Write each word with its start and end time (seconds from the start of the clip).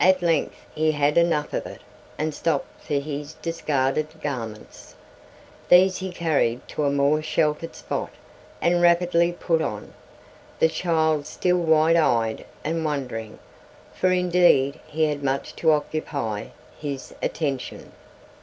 At 0.00 0.22
length 0.22 0.56
he 0.74 0.92
had 0.92 1.18
enough 1.18 1.52
of 1.52 1.66
it 1.66 1.82
and 2.16 2.34
stooped 2.34 2.80
for 2.82 2.94
his 2.94 3.34
discarded 3.34 4.06
garments. 4.22 4.94
These 5.68 5.98
he 5.98 6.10
carried 6.10 6.66
to 6.68 6.84
a 6.84 6.90
more 6.90 7.20
sheltered 7.20 7.74
spot 7.74 8.08
and 8.62 8.80
rapidly 8.80 9.30
put 9.30 9.60
on, 9.60 9.92
the 10.58 10.68
child 10.70 11.26
still 11.26 11.58
wide 11.58 11.96
eyed 11.96 12.46
and 12.64 12.82
wondering, 12.82 13.40
for 13.92 14.10
indeed 14.10 14.80
he 14.86 15.04
had 15.04 15.22
much 15.22 15.54
to 15.56 15.70
occupy 15.72 16.46
his 16.78 17.14
attention. 17.22 17.92